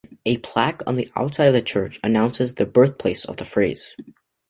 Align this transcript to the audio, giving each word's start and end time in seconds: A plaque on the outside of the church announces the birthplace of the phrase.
A 0.25 0.37
plaque 0.37 0.81
on 0.87 0.95
the 0.95 1.11
outside 1.15 1.47
of 1.49 1.53
the 1.53 1.61
church 1.61 1.99
announces 2.03 2.55
the 2.55 2.65
birthplace 2.65 3.23
of 3.23 3.37
the 3.37 3.45
phrase. 3.45 3.95